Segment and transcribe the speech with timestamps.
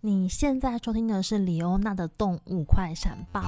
[0.00, 3.42] 你现在收听的是李欧娜的动物快闪报。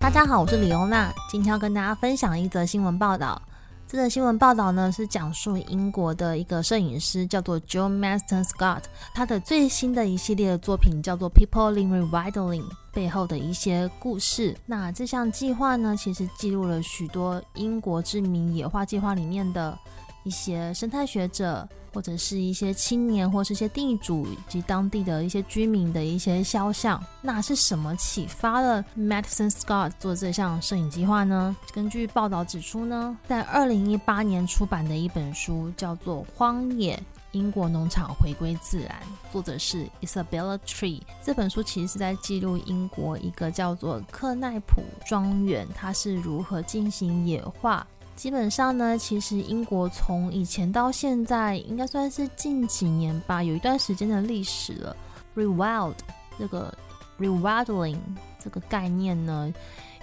[0.00, 3.40] 大家好，我是李欧娜，今天要跟大家分享一则新闻报道。
[3.86, 8.82] 这则新闻报道呢，是讲述英国的一个摄影师叫做 Joe Maston Scott，
[9.14, 14.56] 他的最新的一系列的作品叫做 People in Revitaling 背后的一些故事。
[14.66, 19.78] 那这项计划呢，其实记录了许多英国知名野化计划里面的
[20.22, 21.68] 一些生态学者。
[21.94, 26.98] 或者是一些青年，或是一些地主以及当地的一些居民的一些肖像。
[27.20, 31.54] 那是什么启发了 Madison Scott 做这项摄影计划呢？
[31.70, 36.98] 根据报道指出呢，在二零一八年出版的一本书叫做《荒野：
[37.32, 38.96] 英国农场回归自然》，
[39.30, 41.02] 作者是 Isabella Tree。
[41.22, 47.86] 这本书其实是在记录英国一个叫做克奈普庄园，它是如何进行野化。
[48.14, 54.96] 基本上呢，其实英国从以前到现在，应该算是近几年吧，有一段时间的历史了。
[55.34, 55.94] Rewild
[56.38, 56.72] 这个
[57.18, 57.98] rewilding
[58.38, 59.52] 这个概念呢，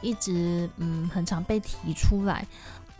[0.00, 2.46] 一直嗯很常被提出来。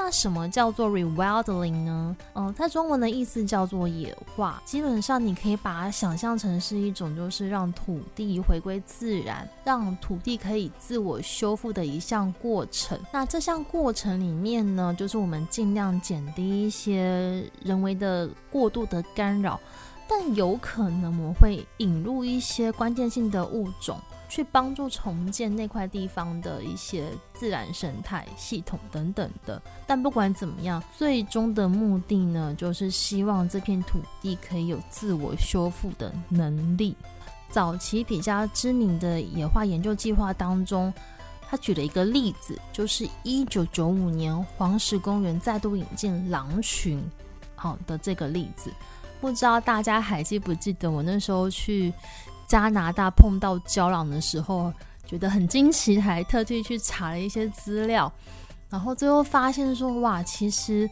[0.03, 2.17] 那什么叫做 rewilding 呢？
[2.33, 4.63] 嗯，它中文的意思叫做野化。
[4.65, 12.99] 基本上你可以把它想象成是一种，就是让土地回归自然，让土地可以自我修复的一项过程。
[13.13, 19.61] 那这项过程里面呢，就是我们尽量减低一些人为的过度的干扰，
[20.09, 24.01] 但有可能我们会引入一些关键性的物种。
[24.31, 36.97] 去帮助重建那块地方的一些自然生态系统等等的，但不管怎么样，最终的目的呢，就是希望这片土地可以有自我修复的能力。
[37.51, 40.95] 早期比较知名的野化研究计划当中，
[41.49, 47.03] 他举了一个例子，就是一九九五年黄石公园再度引进狼群，
[47.57, 48.73] 好的这个例子，
[49.21, 51.93] 不知道大家还记不记得我那时候去。
[52.51, 54.73] 加拿大碰到郊狼的时候，
[55.07, 58.13] 觉得很惊奇，还特地去查了一些资料，
[58.69, 60.91] 然后最后发现说，哇，其实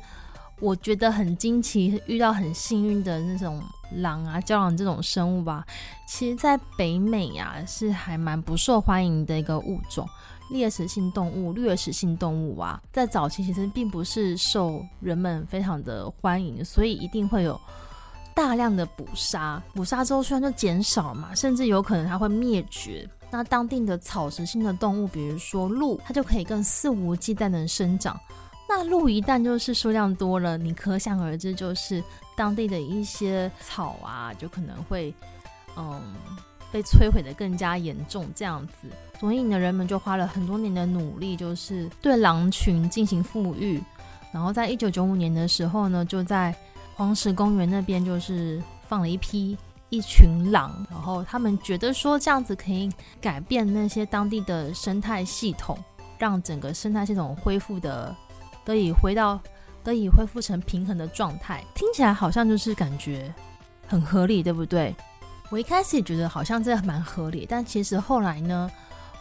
[0.60, 3.60] 我觉得很惊奇，遇到很幸运的那种
[3.96, 5.66] 狼啊、郊狼这种生物吧，
[6.06, 10.08] 其实在北美啊是还蛮不受欢迎的一个物种，
[10.52, 17.60] 猎食性动物、掠食性动物啊，在早期其实并不是受人们非常的欢迎，所以一定会有。
[18.38, 23.04] 大量的捕杀，捕杀之后虽然就减少嘛，甚至有可能它会灭绝。
[23.32, 28.16] 那当地的草食性的动物，比如说鹿，它就可以更肆无忌惮的生长。
[28.68, 32.00] 那鹿一旦就是数量多了，你可想而知，就是
[32.36, 35.12] 当地的一些草啊，就可能会
[35.76, 36.00] 嗯
[36.70, 38.88] 被摧毁的更加严重这样子。
[39.18, 43.82] 所以呢，人们就花了很多年的努力，就是对狼群进行复育。
[44.30, 46.54] 然后在一九九五年的时候呢，就在
[46.98, 49.56] 黄石公园那边就是放了一批
[49.88, 55.78] 一群狼，然后他们觉得说这样子可以改变那些当地的生态系统，
[56.18, 58.12] 让整个生态系统恢复的
[58.64, 59.38] 得以回到
[59.84, 61.64] 得以恢复成平衡的状态。
[61.72, 63.32] 听起来好像就是感觉
[63.86, 64.92] 很合理，对不对？
[65.50, 68.68] 我一开始也觉得好像这蛮合理，但其实后来呢，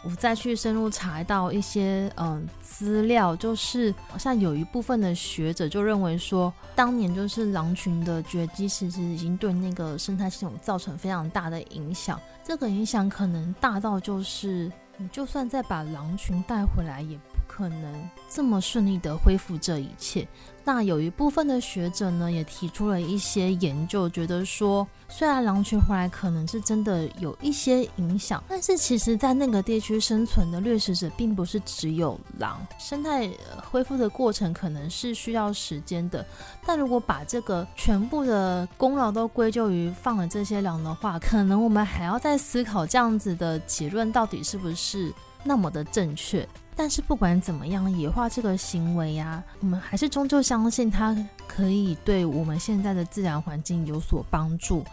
[0.04, 12.20] 我再去深入查到一些嗯资料，就是好像有一部分的学者就认为说，当年就是狼群的绝迹，其实已经对那个生态系统造成非常大的影响。
[12.44, 20.28] 这个影响可能大到就是，你就算再把狼群带回来，也可能这么顺利的恢复这一切。
[20.64, 33.30] 那有一部分的学者呢，也提出了一些研究，觉得说，虽然狼群回来可能是真的有一些影响，但是其实在那个地区生存的掠食者并不是只有狼，生态
[33.70, 36.24] 恢复的过程可能是需要时间的。
[36.66, 45.10] 但如果把这个全部的功劳都归咎于放了这些狼的话，可能我们还要再思考这样子的结论到底是不是
[45.44, 46.46] 那么的正确。
[46.78, 51.12] 但是不管怎么样，野化这个行为呀、啊，我们还是终究相信它
[51.48, 54.84] 可以对我们现在的自然环境有所帮助。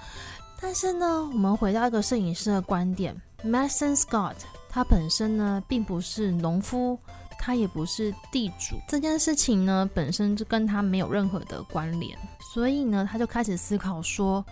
[0.59, 4.33] 但是呢，我们回到一个摄影师的观点，Mason Scott
[4.67, 6.97] 他本身呢并不是农夫，
[7.37, 12.17] 他也不是地主，这件事情呢本身就跟他没有任何的关联。
[12.51, 14.43] 所以呢，他就开始思考说，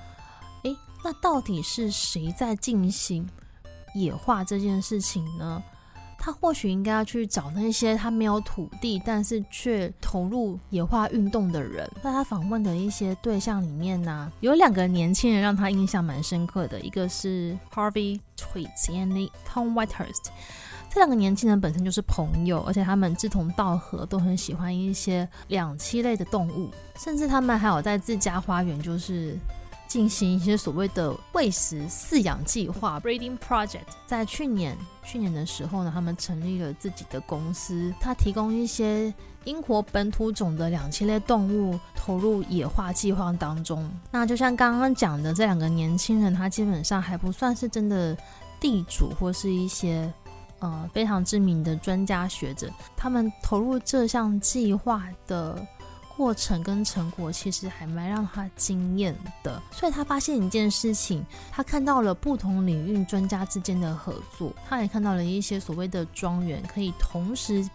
[0.66, 3.28] 诶，那到底是谁在进行
[3.96, 5.64] 野化这件事情呢？
[6.26, 11.86] 他或许应该要去找那些他没有土地，但是却投入野化运动的人。
[12.02, 20.28] 在他访问的一些对象里面呢、有两个年轻人让他印象蛮深刻的，一个是 Harvey Tweets and Tom Whitehurst。
[20.90, 29.38] 这两个年轻人本身就是朋友，而且他们志同道合，都很喜欢一些两栖类的动物，甚至他们还有在自家花园就是
[29.94, 33.86] 进行一些所谓的喂食饲养计划 （breeding project）。
[34.08, 39.14] 在去年去年的时候呢，他们成立了自己的公司，他提供一些
[39.44, 43.88] 英国本土种的两栖类动物投入野化计划当中。
[44.10, 48.18] 那就像刚刚讲的，这两个年轻人，他基本上还不算是真的
[48.60, 50.12] 地主，或是一些
[50.58, 52.68] 呃非常知名的专家学者。
[52.98, 55.64] 他们投入这项计划的。
[56.16, 67.68] 过程跟成果其实还蛮让他惊艳的，所以他发现一件事情，他看到了不同领域专家之间的合作，他也看到了一些所谓的庄园可以同时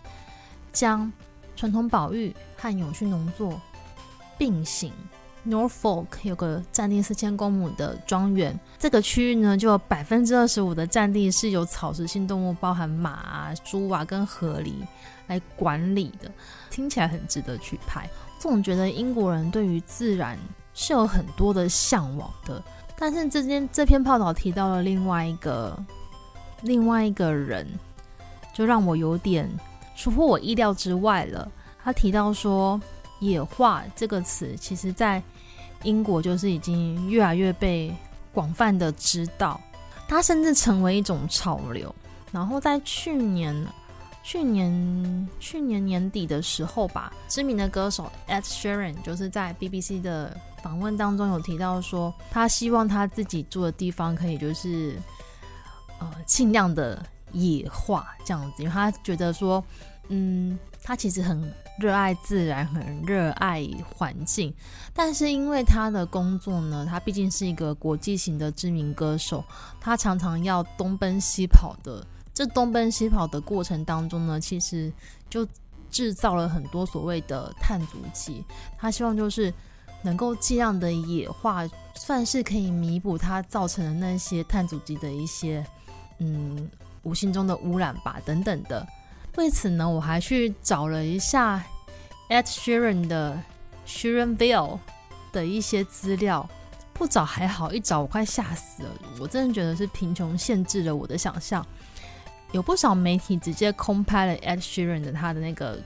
[0.72, 1.12] 将
[1.56, 3.60] 传统保育和永续农作
[4.38, 4.92] 并行。
[5.46, 14.74] Norfolk 有个占地四千公亩的庄园，这个区域呢，就百分之二十五的占地是由草食性动物，包含马啊、猪啊跟河狸
[15.26, 16.30] 来管理的，
[16.70, 18.06] 听起来很值得去拍。
[18.38, 20.38] 总觉得英国人对于自然
[20.72, 22.62] 是有很多的向往的，
[22.96, 25.76] 但是这篇这篇报道提到了另外一个
[26.62, 27.66] 另外一个人，
[28.54, 29.50] 就让我有点
[29.96, 31.50] 出乎我意料之外了。
[31.82, 32.80] 他提到说，
[33.18, 35.22] 野化这个词，其实在
[35.82, 37.94] 英国就是已经越来越被
[38.32, 39.60] 广泛的知道，
[40.06, 41.94] 它甚至成为一种潮流。
[42.30, 43.66] 然后在去年。
[44.28, 54.98] 去年去年年底的时候吧，知名的歌手 Ed Sheeran 就是在 BBC 的访问当中有提到说，他希望他自己住的地方可以就是
[55.98, 57.02] 呃尽量的
[57.32, 59.64] 野化这样子，因为他觉得说，
[60.08, 63.66] 嗯，他其实很热爱自然，很热爱
[63.96, 64.52] 环境，
[64.92, 69.42] 但是因为他的工作呢，他毕竟是一个国际型的知名歌手，
[69.80, 72.06] 他常常要东奔西跑的。
[72.38, 74.92] 这东奔西跑的过程当中呢，其实
[75.28, 75.44] 就
[75.90, 78.44] 制造了很多所谓的碳足迹。
[78.78, 79.52] 他希望就是
[80.02, 85.66] 能够尽量的野化，算是可以弥补它造成的那些碳足迹的一些
[86.18, 86.70] 嗯
[87.02, 88.86] 无形中的污染吧，等等的。
[89.34, 91.60] 为此呢，我还去找了一下
[92.28, 93.42] At Sharon 的
[93.84, 94.78] Sharonville
[95.32, 96.48] 的一些资料，
[96.92, 98.90] 不找还好，一找我快吓死了。
[99.18, 101.66] 我真的觉得是贫穷限制了我的想象。
[102.52, 105.78] 有不少媒体直接空拍了 Ed Sheeran 的他的那个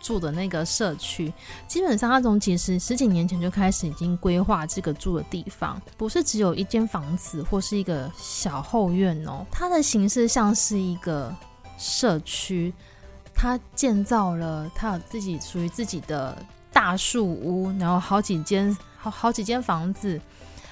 [0.00, 1.32] 住的那个社区，
[1.66, 11.34] 基本上他从几十十几年前就开始已经规划这个住的地方，不是只有一间房子或是一个小后院哦，它的形式像是一个
[11.78, 12.74] 社区，
[13.34, 16.36] 他建造了他有自己属于自己的
[16.70, 20.20] 大树屋，然后好几间好好几间房子，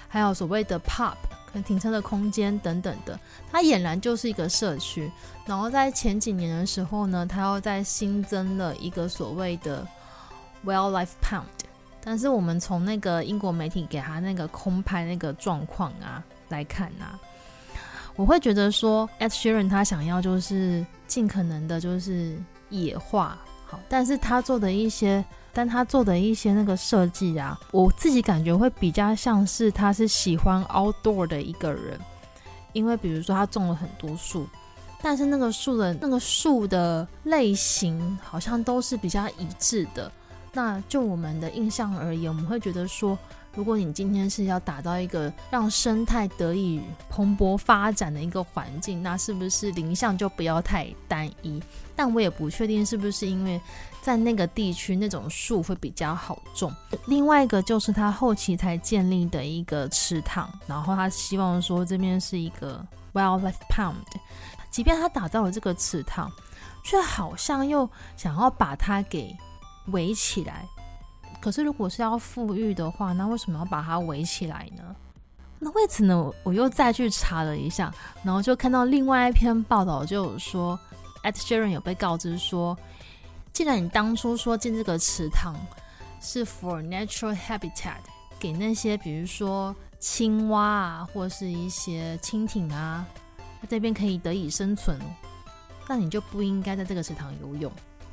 [0.08, 1.14] 还有所谓的 pub。
[1.60, 3.18] 停车的空间等等的，
[3.50, 5.10] 它俨然就是一个社区。
[5.44, 9.84] 然后在前几年的时候呢，它又在新增了一个所谓的
[10.64, 11.42] Wildlife Pound。
[12.04, 17.18] 但是我们从那个英国媒体给他那个空拍那个状况啊来看啊，
[18.16, 22.36] 我会觉得说 Ed Sheeran 他想要就是尽可能的就是
[22.70, 23.38] 野化，
[23.88, 25.24] 但是他做的一些。
[25.54, 32.00] 但他做的一些那个设计啊，我自己感觉会比较像是他是喜欢 outdoor 的一个人，
[32.72, 34.46] 因为比如说他种了很多树，
[35.02, 40.10] 但是那个树的那个树的类型好像都是比较一致的。
[40.54, 43.18] 那就我们的印象而言，我们会觉得说，
[43.54, 51.62] 如果你今天是要打造一个让生态得以蓬勃发展的一个环境，那是不是林相就不要太单一？
[51.94, 53.60] 但我也不确定是不是因为。
[54.02, 56.74] 在那个地区，那种树会比较好种。
[57.06, 63.94] 另外一个就是他后期才建立的一个池塘，然后他希望说这边是一个 wildlife pound。
[64.72, 66.28] 即便他打造了这个池塘，
[66.82, 69.36] 却好像又想要把它给
[69.92, 70.66] 围起来。
[71.42, 74.94] 可是如果是要富裕的话，那为什么要把它围起来呢？
[75.58, 80.78] 那为此呢，我又再去查了一下，然后就看到另外一篇报道，就有说
[81.24, 82.78] Ed Sheeran 有被告知说。
[83.52, 85.54] 既然你当初说建这个池塘
[86.20, 87.98] 是 for natural habitat，
[88.38, 93.04] 给那些比如说青蛙啊，或是一些蜻蜓啊，
[93.68, 94.98] 这边可以得以生存，
[95.88, 97.70] 那你就不应该在这个池塘游泳。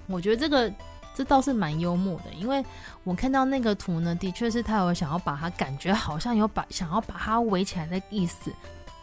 [0.07, 0.71] 我觉得这个
[1.13, 2.63] 这倒是蛮幽默的，因为
[3.03, 8.51] 我看到那个图呢，的确是他有想要把它感觉好像有把想要把它围起来的意思。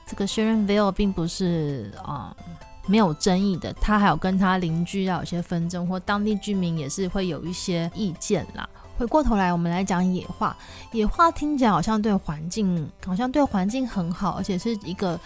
[0.06, 2.36] 这个 Sharonville 并不是啊。
[2.46, 2.54] 嗯
[2.88, 8.68] 没有争议的，他还有跟他邻居要有些纷争，或当地居民也是会有一些意见啦。
[8.96, 10.56] 回过头来，我们来讲野化。
[10.92, 15.18] 野化听起来好像对环境，好像对环境很好，而且是一个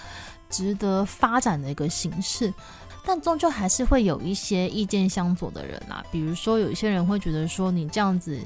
[0.48, 2.50] 值得发展的一个形式。
[3.04, 6.04] 但终究还是会有一些意见相左的人啦。
[6.10, 8.38] 比如说，有一些人会觉得说，你这样子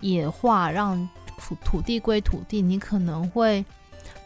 [0.00, 3.64] 野化让土土地归土地，你可能会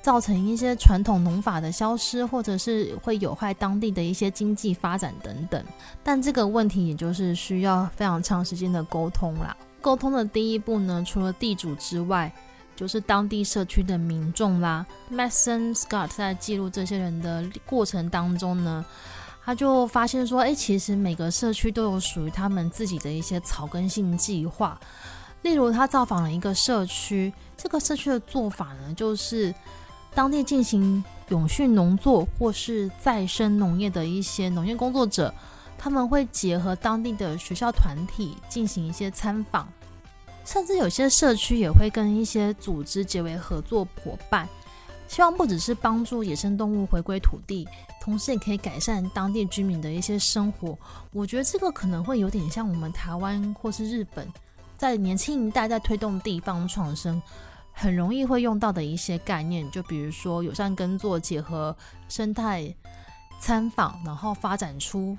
[0.03, 5.65] 造成一些传统农法的消失，或者是会有害当地的一些经济发展等等。
[6.03, 9.57] 但这个问题也就是需要非常长时间的沟通啦。
[9.81, 12.31] 沟通的第一步呢，除了地主之外，
[12.77, 14.87] 就是当地社区的民众啦。
[15.13, 18.85] Mason Scott 在记录这些人的过程当中呢，
[19.45, 24.79] 他就发现说，哎，其实每个社区都有属于他们自己的一些草根性计划。
[25.43, 29.55] 例如，他造访了一个社区，这个社区的做法呢，就是
[30.15, 35.35] 当地进行永续农作或是再生农业的一些农业工作者。
[35.83, 39.67] 他们会结合当地的学校团体进行一些参访，
[40.45, 44.47] 甚至有些社区也会跟一些组织结为合作伙伴，
[45.09, 47.67] 希望不只是帮助野生动物回归土地，
[48.01, 50.77] 同时也可以改善当地居民的一些生活。
[51.13, 54.27] 我觉得这个可能会有点像我们台湾或是日本，
[54.79, 57.23] 在年轻一代在推动地方创生，
[57.73, 61.77] 很容易会用到的一些概念，就比如说友善耕作结合
[62.09, 62.75] 生态
[63.39, 65.17] 参访，然后发展出。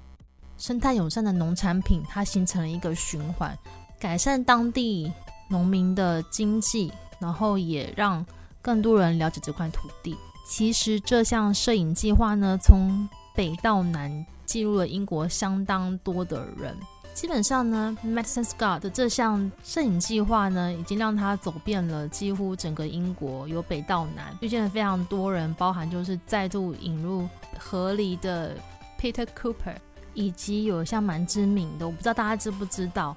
[0.58, 3.58] 生态友善的农产品，它形成了一个循环，
[4.00, 5.12] 改善当地
[5.48, 8.24] 农民的经济，然后也让
[8.62, 10.16] 更多人了解这块土地。
[10.44, 16.76] 其实这项摄影计划呢，从北到南记录了英国相当多的人。
[17.14, 28.56] 基本上呢，Madison Scott 的这项摄影计划呢，已经让他走遍了几乎整个英国，由北到南，遇见了非常多人，包含就是再度引入河狸的
[29.00, 29.76] Peter Cooper。
[30.14, 33.16] 以及有像蛮知名的，我不知道大家知不知道，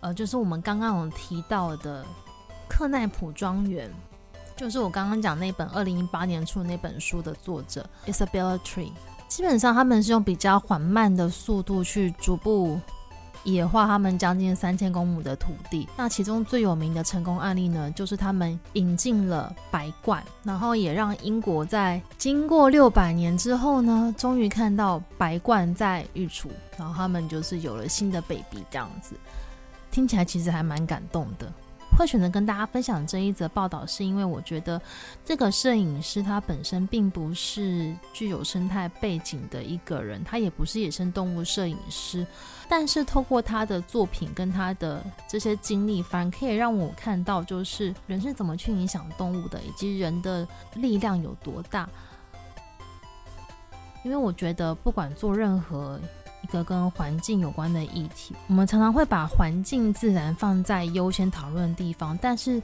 [0.00, 2.04] 呃，就是我们刚刚有提到的
[2.68, 3.88] 克奈普庄园，
[4.58, 8.90] 就是我刚刚讲那本二零一八年出的那本书的作者 Isabella Tree。
[9.28, 12.78] 基本上他们是用比较缓慢的速度去逐步。
[13.44, 29.14] 野化他们将近三千公亩的土地，那其中最有名的成功案例呢，就是他们引进了白鸛，然后也让英国在经过六百年之后呢，终于看到白鸛在育雏，然后他们就是有了新的 baby 这样子，
[29.90, 31.50] 听起来其实还蛮感动的。
[31.98, 34.80] 会选择跟大家分享这一则报道，是因为我觉得
[35.24, 42.24] 这个摄影师他本身并不是具有生态背景的一个人，他也不是野生动物摄影师，
[42.68, 51.88] 但是透过他的作品跟他的这些经历，反而可以让我看到，就是人是怎么去影响动物的，以及人的力量有多大。
[54.04, 56.00] 因为我觉得，不管做任何。
[56.42, 62.62] 一个跟环境有关的议题，我们常常会把环境自然放在优先讨论的地方，但是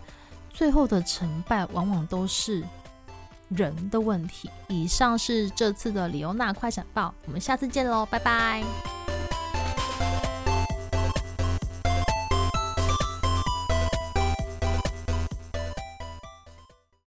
[0.50, 2.62] 最后的成败往往都是
[3.49, 4.49] 人的问题。
[4.69, 9.03] 以上是这次的李欧娜快闪报，我们下次见喽，拜拜。